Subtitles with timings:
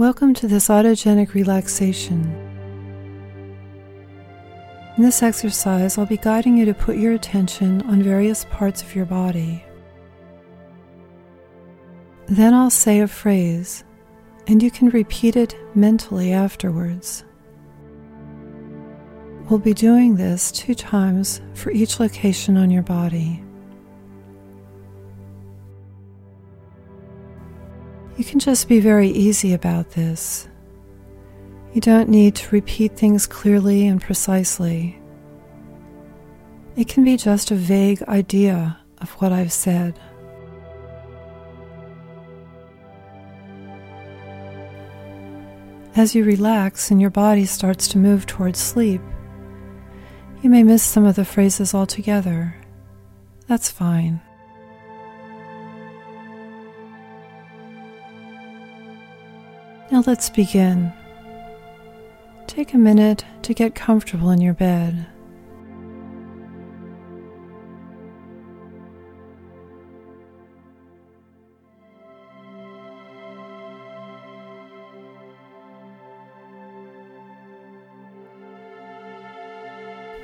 [0.00, 2.24] Welcome to this autogenic relaxation.
[4.96, 8.94] In this exercise, I'll be guiding you to put your attention on various parts of
[8.94, 9.62] your body.
[12.28, 13.84] Then I'll say a phrase,
[14.46, 17.22] and you can repeat it mentally afterwards.
[19.50, 23.44] We'll be doing this two times for each location on your body.
[28.20, 30.46] You can just be very easy about this.
[31.72, 35.00] You don't need to repeat things clearly and precisely.
[36.76, 39.98] It can be just a vague idea of what I've said.
[45.96, 49.00] As you relax and your body starts to move towards sleep,
[50.42, 52.54] you may miss some of the phrases altogether.
[53.46, 54.20] That's fine.
[59.90, 60.92] Now let's begin.
[62.46, 65.04] Take a minute to get comfortable in your bed.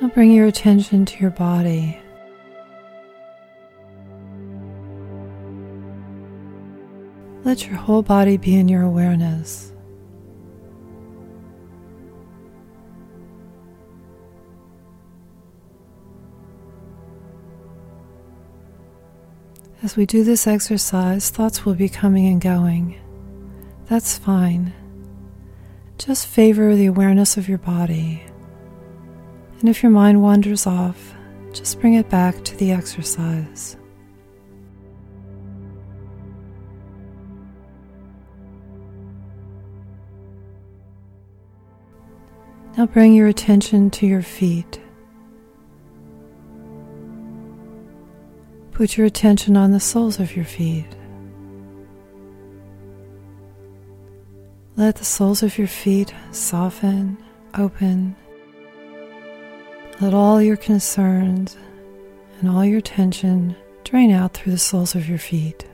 [0.00, 2.01] Now bring your attention to your body.
[7.52, 9.74] Let your whole body be in your awareness.
[19.82, 22.98] As we do this exercise, thoughts will be coming and going.
[23.84, 24.72] That's fine.
[25.98, 28.22] Just favor the awareness of your body.
[29.60, 31.14] And if your mind wanders off,
[31.52, 33.76] just bring it back to the exercise.
[42.76, 44.80] Now bring your attention to your feet.
[48.70, 50.86] Put your attention on the soles of your feet.
[54.76, 57.18] Let the soles of your feet soften,
[57.58, 58.16] open.
[60.00, 61.58] Let all your concerns
[62.40, 65.66] and all your tension drain out through the soles of your feet.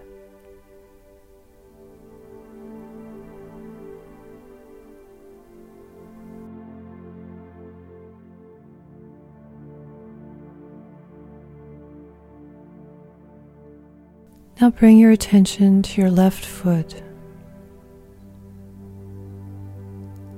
[14.61, 17.01] Now bring your attention to your left foot.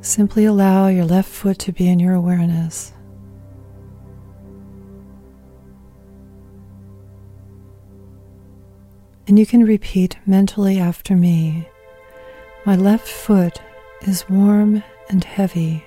[0.03, 2.93] Simply allow your left foot to be in your awareness.
[9.27, 11.69] And you can repeat mentally after me
[12.67, 13.63] My left foot
[14.03, 15.85] is warm and heavy.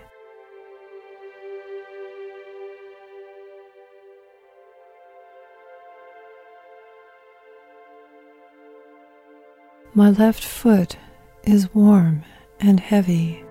[9.96, 10.98] My left foot
[11.44, 12.24] is warm
[12.60, 13.44] and heavy.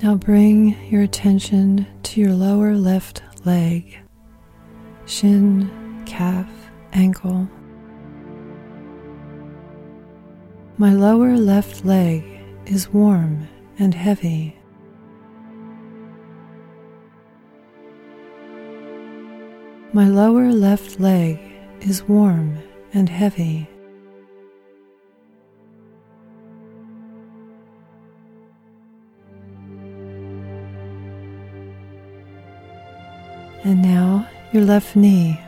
[0.00, 3.98] Now bring your attention to your lower left leg,
[5.06, 6.48] shin, calf,
[6.92, 7.48] ankle.
[10.78, 12.22] My lower left leg
[12.64, 14.61] is warm and heavy.
[19.94, 21.38] My lower left leg
[21.82, 22.56] is warm
[22.94, 23.68] and heavy.
[33.64, 35.38] And now your left knee.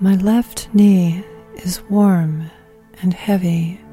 [0.00, 1.22] My left knee
[1.56, 2.50] is warm
[3.02, 3.83] and heavy.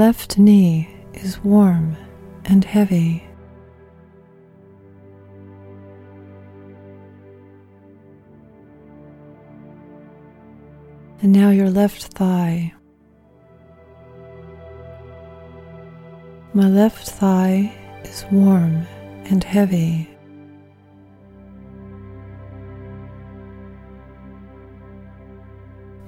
[0.00, 1.94] Left knee is warm
[2.46, 3.22] and heavy.
[11.20, 12.72] And now your left thigh.
[16.54, 17.70] My left thigh
[18.02, 18.86] is warm
[19.26, 20.08] and heavy.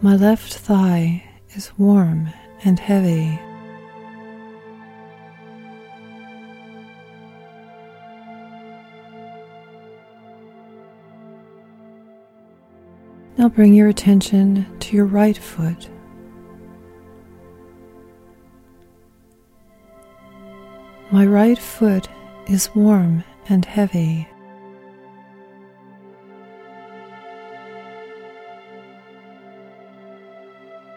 [0.00, 2.30] My left thigh is warm
[2.64, 3.38] and heavy.
[13.38, 15.88] Now bring your attention to your right foot.
[21.10, 22.08] My right foot
[22.46, 24.28] is warm and heavy.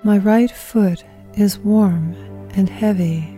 [0.04, 1.04] My right foot
[1.34, 2.14] is warm
[2.56, 3.35] and heavy.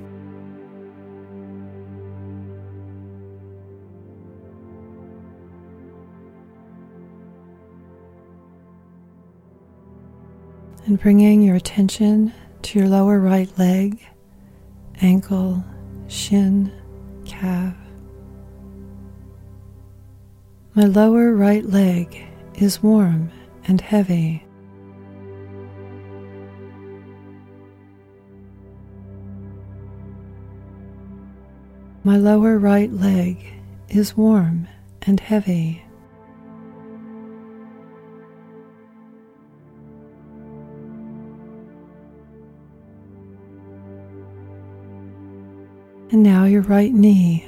[10.87, 12.31] And bringing your attention
[12.61, 14.07] to your lower right leg,
[15.01, 15.61] ankle,
[16.07, 16.71] shin,
[17.25, 17.75] calf.
[20.75, 22.25] My lower right leg
[22.55, 23.31] is warm
[23.67, 24.45] and heavy.
[32.05, 33.45] My lower right leg
[33.89, 34.69] is warm
[35.01, 35.83] and heavy.
[46.09, 47.45] And now your right knee.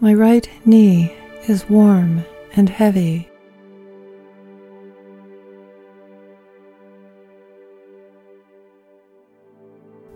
[0.00, 1.14] My right knee
[1.46, 2.24] is warm
[2.56, 3.28] and heavy.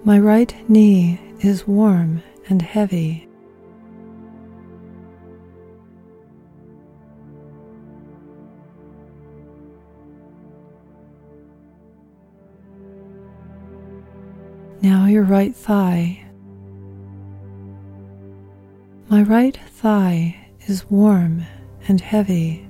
[0.05, 3.28] My right knee is warm and heavy.
[15.19, 16.25] Your right thigh.
[19.09, 20.37] My right thigh
[20.69, 21.45] is warm
[21.89, 22.69] and heavy.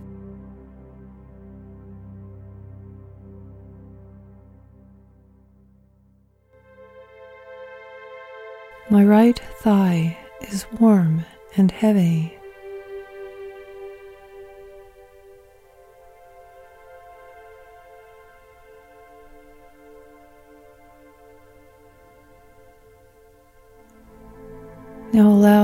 [8.88, 10.16] My right thigh
[10.50, 12.37] is warm and heavy.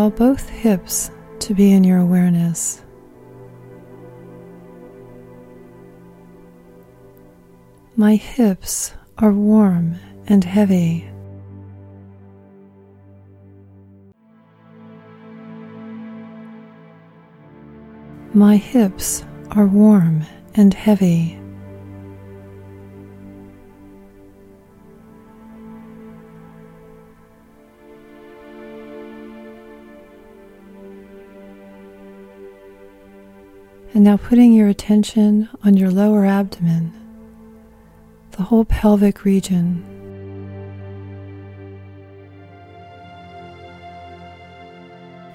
[0.04, 2.82] Allow both hips to be in your awareness.
[7.96, 9.96] My hips are warm
[10.26, 11.08] and heavy.
[18.34, 21.43] My hips are warm and heavy.
[33.94, 36.92] And now putting your attention on your lower abdomen,
[38.32, 39.84] the whole pelvic region.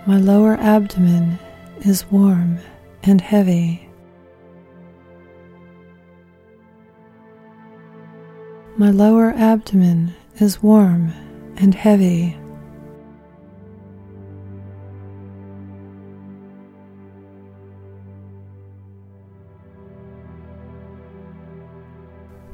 [0.06, 1.40] My lower abdomen
[1.86, 2.60] is warm
[3.04, 3.88] and heavy.
[8.76, 11.14] My lower abdomen is warm
[11.56, 12.38] and heavy.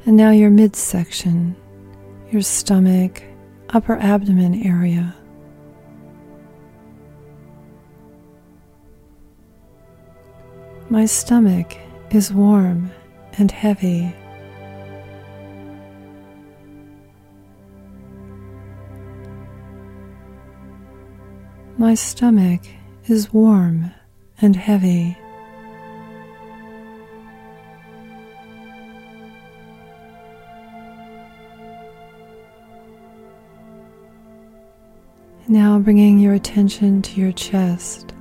[0.08, 1.56] And now your midsection,
[2.32, 3.24] your stomach,
[3.70, 5.16] upper abdomen area.
[10.90, 11.76] My stomach
[12.12, 12.92] is warm
[13.40, 14.14] and heavy.
[21.78, 22.62] My stomach
[23.08, 23.92] is warm
[24.40, 25.18] and heavy.
[35.48, 38.14] Now bringing your attention to your chest.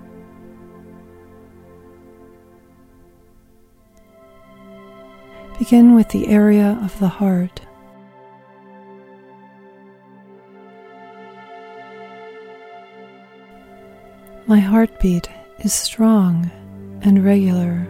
[5.59, 7.63] Begin with the area of the heart.
[14.47, 16.51] My heartbeat is strong
[17.01, 17.89] and regular.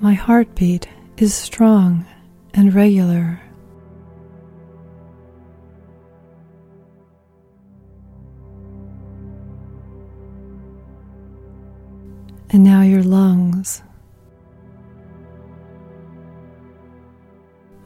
[0.00, 0.88] My heartbeat
[1.22, 2.04] is strong
[2.52, 3.40] and regular.
[12.50, 13.84] And now your lungs.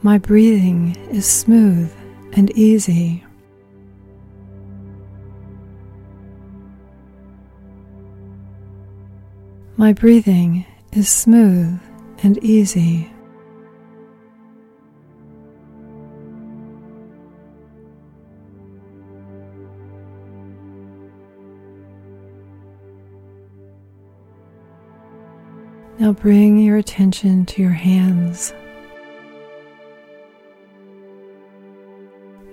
[0.01, 1.93] My breathing is smooth
[2.33, 3.23] and easy.
[9.75, 11.79] My breathing is smooth
[12.23, 13.11] and easy.
[25.99, 28.53] Now bring your attention to your hands.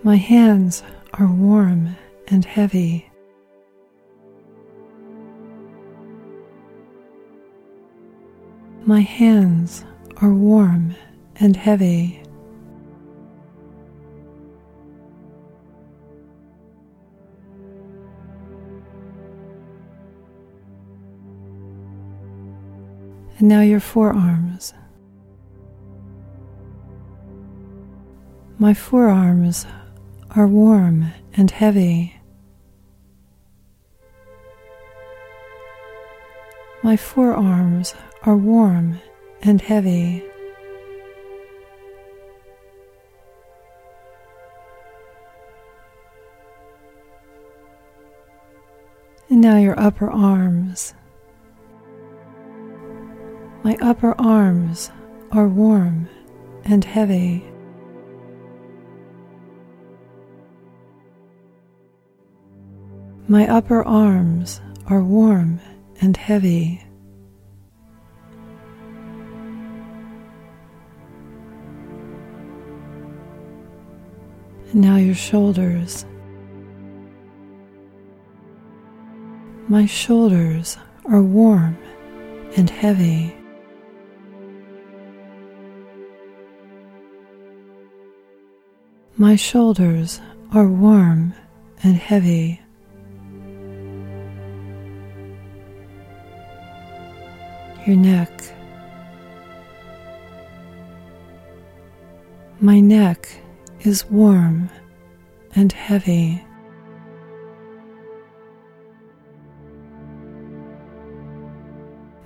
[0.02, 0.82] My hands
[1.12, 1.94] are warm
[2.28, 3.10] and heavy.
[8.86, 9.84] My hands
[10.16, 10.94] are warm
[11.36, 12.23] and heavy.
[23.44, 24.72] And now your forearms.
[28.58, 29.66] My forearms
[30.34, 32.14] are warm and heavy.
[36.82, 38.98] My forearms are warm
[39.42, 40.24] and heavy.
[49.28, 50.94] And now your upper arms.
[53.64, 54.90] My upper arms
[55.32, 56.06] are warm
[56.66, 57.42] and heavy.
[63.26, 65.60] My upper arms are warm
[66.02, 66.84] and heavy.
[74.74, 76.04] Now your shoulders.
[79.68, 81.78] My shoulders are warm
[82.58, 83.34] and heavy.
[89.24, 90.20] My shoulders
[90.52, 91.32] are warm
[91.82, 92.60] and heavy.
[97.86, 98.30] Your neck.
[102.60, 103.26] My neck
[103.80, 104.68] is warm
[105.56, 106.44] and heavy.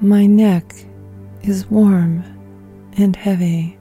[0.00, 0.74] My neck
[1.42, 2.24] is warm
[2.96, 3.77] and heavy.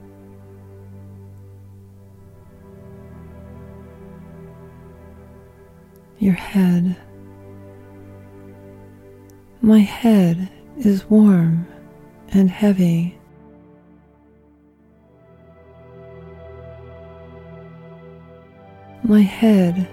[6.18, 6.96] Your head.
[9.60, 11.66] My head is warm
[12.32, 13.18] and heavy.
[19.04, 19.88] My head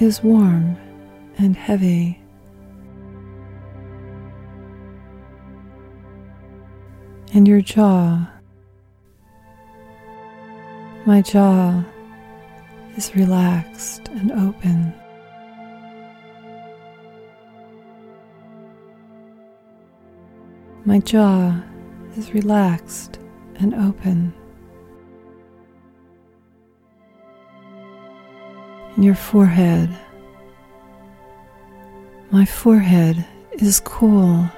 [0.00, 0.76] is warm
[1.38, 2.18] and heavy.
[7.34, 8.28] And your jaw.
[11.06, 11.82] My jaw
[12.96, 15.01] is relaxed and open.
[20.84, 21.62] My jaw
[22.16, 23.20] is relaxed
[23.60, 24.34] and open.
[28.96, 29.96] In your forehead,
[32.32, 34.50] my forehead is cool.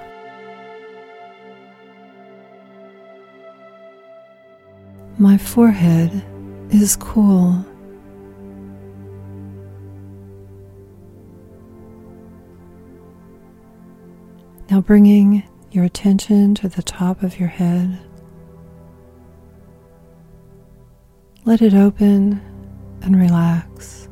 [5.19, 6.25] My forehead
[6.71, 7.63] is cool.
[14.71, 15.43] Now bringing
[15.75, 17.99] your attention to the top of your head.
[21.45, 22.41] Let it open
[23.03, 24.09] and relax.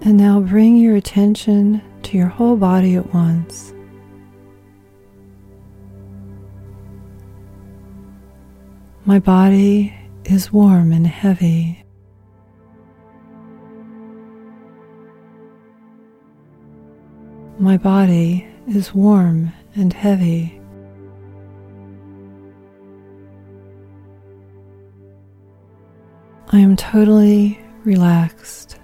[0.00, 3.74] And now bring your attention to your whole body at once.
[9.04, 9.94] My body
[10.24, 11.81] is warm and heavy.
[17.58, 20.58] My body is warm and heavy.
[26.50, 28.78] I am totally relaxed.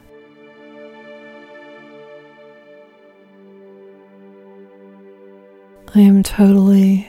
[5.94, 7.08] I am totally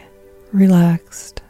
[0.52, 1.42] relaxed.